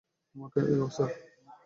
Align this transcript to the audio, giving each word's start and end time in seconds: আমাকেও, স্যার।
আমাকেও, 0.35 0.87
স্যার। 0.89 1.11